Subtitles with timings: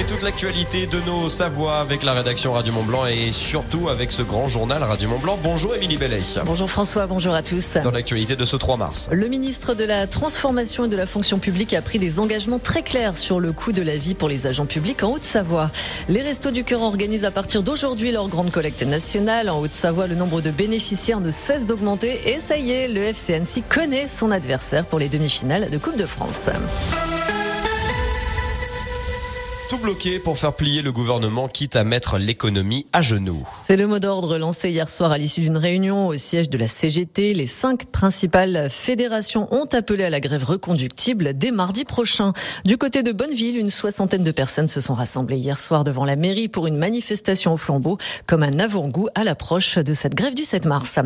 [0.00, 4.12] Et toute l'actualité de nos Savoie avec la rédaction Radio Mont Blanc et surtout avec
[4.12, 5.38] ce grand journal Radio Mont Blanc.
[5.44, 6.22] Bonjour Émilie Bellet.
[6.46, 7.74] Bonjour François, bonjour à tous.
[7.84, 9.10] Dans l'actualité de ce 3 mars.
[9.12, 12.82] Le ministre de la Transformation et de la Fonction publique a pris des engagements très
[12.82, 15.70] clairs sur le coût de la vie pour les agents publics en Haute-Savoie.
[16.08, 19.50] Les Restos du Cœur organisent à partir d'aujourd'hui leur grande collecte nationale.
[19.50, 23.62] En Haute-Savoie, le nombre de bénéficiaires ne cesse d'augmenter et ça y est, le FCNC
[23.68, 26.48] connaît son adversaire pour les demi-finales de Coupe de France
[29.70, 33.46] tout bloqué pour faire plier le gouvernement, quitte à mettre l'économie à genoux.
[33.68, 36.66] C'est le mot d'ordre lancé hier soir à l'issue d'une réunion au siège de la
[36.66, 37.34] CGT.
[37.34, 42.32] Les cinq principales fédérations ont appelé à la grève reconductible dès mardi prochain.
[42.64, 46.16] Du côté de Bonneville, une soixantaine de personnes se sont rassemblées hier soir devant la
[46.16, 50.42] mairie pour une manifestation au flambeau, comme un avant-goût à l'approche de cette grève du
[50.42, 50.98] 7 mars.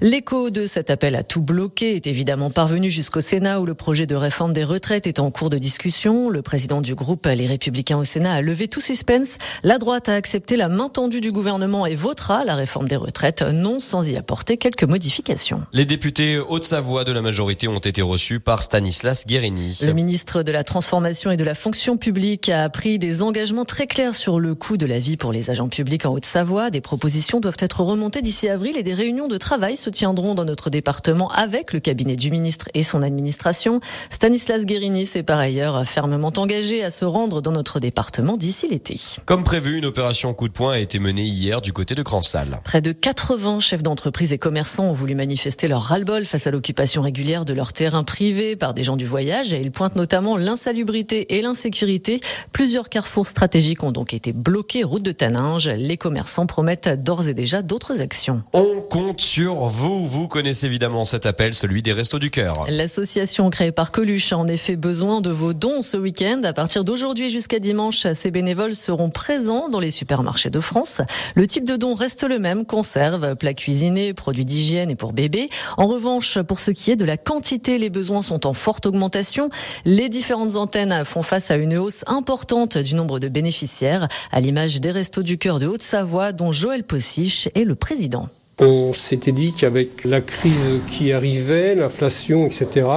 [0.00, 4.06] L'écho de cet appel à tout bloquer est évidemment parvenu jusqu'au Sénat où le projet
[4.06, 6.30] de réforme des retraites est en cours de discussion.
[6.30, 9.36] Le président du groupe Les Républicains Sénat a levé tout suspense.
[9.62, 13.42] La droite a accepté la main tendue du gouvernement et votera la réforme des retraites,
[13.42, 15.62] non sans y apporter quelques modifications.
[15.72, 19.80] Les députés Haute-Savoie de la majorité ont été reçus par Stanislas Guérini.
[19.82, 23.86] Le ministre de la Transformation et de la Fonction publique a pris des engagements très
[23.86, 26.70] clairs sur le coût de la vie pour les agents publics en Haute-Savoie.
[26.70, 30.44] Des propositions doivent être remontées d'ici avril et des réunions de travail se tiendront dans
[30.44, 33.80] notre département avec le cabinet du ministre et son administration.
[34.10, 37.95] Stanislas Guérini s'est par ailleurs fermement engagé à se rendre dans notre département
[38.36, 39.00] d'ici l'été.
[39.24, 42.60] Comme prévu, une opération coup de poing a été menée hier du côté de Cransal.
[42.62, 47.02] Près de 80 chefs d'entreprise et commerçants ont voulu manifester leur ras-le-bol face à l'occupation
[47.02, 51.36] régulière de leur terrain privé par des gens du voyage et ils pointent notamment l'insalubrité
[51.36, 52.20] et l'insécurité.
[52.52, 55.68] Plusieurs carrefours stratégiques ont donc été bloqués route de Taninge.
[55.68, 58.42] Les commerçants promettent d'ores et déjà d'autres actions.
[58.52, 60.06] On compte sur vous.
[60.06, 62.66] Vous connaissez évidemment cet appel, celui des Restos du Cœur.
[62.68, 66.42] L'association créée par Coluche a en effet besoin de vos dons ce week-end.
[66.44, 71.00] À partir d'aujourd'hui jusqu'à dimanche, ces bénévoles seront présents dans les supermarchés de France.
[71.34, 75.48] Le type de don reste le même, conserve, plats cuisinés, produits d'hygiène et pour bébés.
[75.76, 79.50] En revanche, pour ce qui est de la quantité, les besoins sont en forte augmentation.
[79.84, 84.80] Les différentes antennes font face à une hausse importante du nombre de bénéficiaires, à l'image
[84.80, 88.28] des Restos du Cœur de Haute-Savoie, dont Joël Possiche est le président.
[88.58, 92.88] On s'était dit qu'avec la crise qui arrivait, l'inflation, etc.,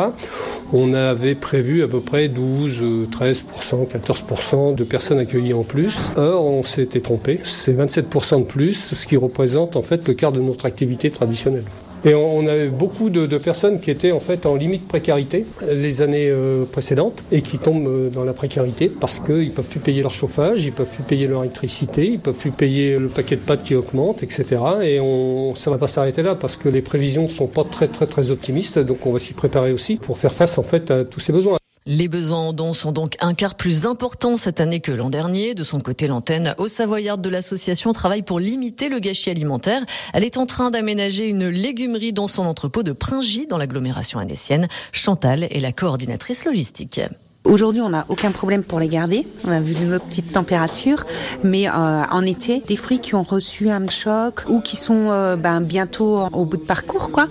[0.71, 3.43] on avait prévu à peu près 12, 13%,
[3.87, 5.97] 14% de personnes accueillies en plus.
[6.15, 7.41] Or, on s'était trompé.
[7.43, 11.65] C'est 27% de plus, ce qui représente en fait le quart de notre activité traditionnelle.
[12.05, 16.29] Et on avait beaucoup de, personnes qui étaient en fait en limite précarité les années
[16.29, 20.11] euh, précédentes et qui tombent euh, dans la précarité parce qu'ils peuvent plus payer leur
[20.11, 23.63] chauffage, ils peuvent plus payer leur électricité, ils peuvent plus payer le paquet de pâtes
[23.63, 24.45] qui augmente, etc.
[24.83, 27.87] Et on, ça va pas s'arrêter là parce que les prévisions ne sont pas très
[27.87, 31.05] très très optimistes, donc on va s'y préparer aussi pour faire face en fait à
[31.05, 31.59] tous ces besoins.
[31.85, 35.55] Les besoins en dons sont donc un quart plus importants cette année que l'an dernier.
[35.55, 39.83] De son côté, l'antenne au Savoyard de l'association travaille pour limiter le gâchis alimentaire.
[40.13, 44.67] Elle est en train d'aménager une légumerie dans son entrepôt de Pringy dans l'agglomération indécienne.
[44.91, 47.01] Chantal est la coordinatrice logistique.
[47.49, 49.25] Aujourd'hui, on n'a aucun problème pour les garder.
[49.43, 51.03] On a vu de petites températures,
[51.43, 55.35] mais euh, en été, des fruits qui ont reçu un choc ou qui sont euh,
[55.35, 57.25] ben, bientôt au bout de parcours, quoi,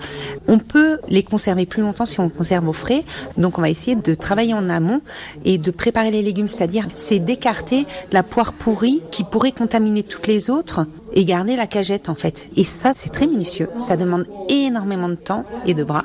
[0.49, 3.05] on peut les conserver plus longtemps si on conserve au frais.
[3.37, 4.99] Donc, on va essayer de travailler en amont
[5.45, 10.27] et de préparer les légumes, c'est-à-dire c'est d'écarter la poire pourrie qui pourrait contaminer toutes
[10.27, 12.49] les autres et garder la cagette en fait.
[12.57, 13.69] Et ça, c'est très minutieux.
[13.77, 16.03] Ça demande énormément de temps et de bras.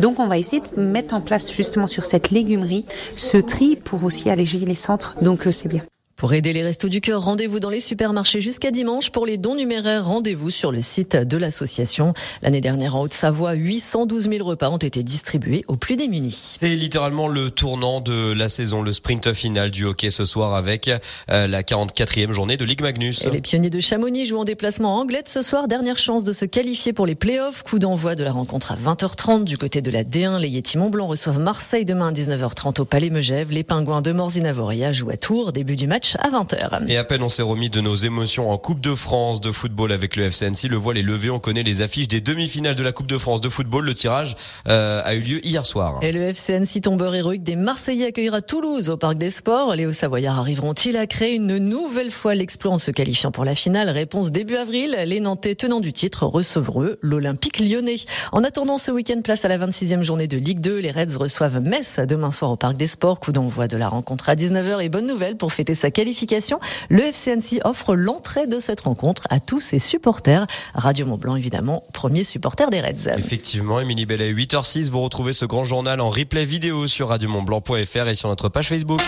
[0.00, 4.02] Donc, on va essayer de mettre en place justement sur cette légumerie ce tri pour
[4.02, 5.16] aussi alléger les centres.
[5.20, 5.82] Donc, euh, c'est bien.
[6.20, 9.08] Pour aider les Restos du Cœur, rendez-vous dans les supermarchés jusqu'à dimanche.
[9.08, 12.12] Pour les dons numéraires, rendez-vous sur le site de l'association.
[12.42, 16.56] L'année dernière, en Haute-Savoie, 812 000 repas ont été distribués aux plus démunis.
[16.58, 20.90] C'est littéralement le tournant de la saison, le sprint final du hockey ce soir avec
[21.30, 23.24] euh, la 44e journée de Ligue Magnus.
[23.24, 25.68] Et les pionniers de Chamonix jouent en déplacement à Anglette ce soir.
[25.68, 27.62] Dernière chance de se qualifier pour les playoffs.
[27.62, 30.38] Coup d'envoi de la rencontre à 20h30 du côté de la D1.
[30.38, 33.50] Les Yeti Montblanc reçoivent Marseille demain à 19h30 au Palais Megève.
[33.52, 35.52] Les Pingouins de Morzine-Avoria jouent à Tours.
[35.52, 36.88] Début du match à 20h.
[36.88, 39.92] Et à peine on s'est remis de nos émotions en Coupe de France de football
[39.92, 40.68] avec le FCNC.
[40.68, 41.30] Le voile est levé.
[41.30, 43.84] On connaît les affiches des demi-finales de la Coupe de France de football.
[43.84, 44.36] Le tirage
[44.68, 45.98] euh, a eu lieu hier soir.
[46.02, 49.74] Et le FCNC tombeur héroïque des Marseillais accueillera Toulouse au Parc des Sports.
[49.74, 53.90] Les Hauts-Savoyards arriveront-ils à créer une nouvelle fois l'exploit en se qualifiant pour la finale?
[53.90, 54.96] Réponse début avril.
[55.06, 57.96] Les Nantais tenants du titre recevront l'Olympique lyonnais.
[58.32, 60.78] En attendant ce week-end, place à la 26e journée de Ligue 2.
[60.78, 63.20] Les Reds reçoivent Metz demain soir au Parc des Sports.
[63.20, 67.02] Coup d'envoi de la rencontre à 19h et bonne nouvelle pour fêter sa qualification le
[67.02, 70.46] FCNC offre l'entrée de cette rencontre à tous ses supporters.
[70.74, 73.10] Radio Mont-Blanc, évidemment, premier supporter des Reds.
[73.18, 78.14] Effectivement, Émilie Bellet, 8h06, vous retrouvez ce grand journal en replay vidéo sur radiomontblanc.fr et
[78.14, 79.02] sur notre page Facebook.